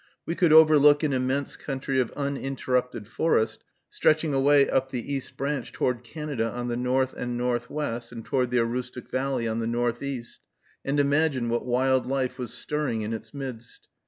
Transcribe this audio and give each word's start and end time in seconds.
We 0.25 0.33
could 0.33 0.51
overlook 0.51 1.03
an 1.03 1.13
immense 1.13 1.55
country 1.55 1.99
of 1.99 2.09
uninterrupted 2.17 3.07
forest, 3.07 3.63
stretching 3.87 4.33
away 4.33 4.67
up 4.67 4.89
the 4.89 5.13
East 5.13 5.37
Branch 5.37 5.71
toward 5.71 6.03
Canada 6.03 6.49
on 6.49 6.69
the 6.69 6.75
north 6.75 7.13
and 7.13 7.37
northwest, 7.37 8.11
and 8.11 8.25
toward 8.25 8.49
the 8.49 8.61
Aroostook 8.61 9.11
valley 9.11 9.47
on 9.47 9.59
the 9.59 9.67
northeast; 9.67 10.39
and 10.83 10.99
imagine 10.99 11.49
what 11.49 11.67
wild 11.67 12.07
life 12.07 12.39
was 12.39 12.51
stirring 12.51 13.03
in 13.03 13.13
its 13.13 13.31
midst. 13.31 13.89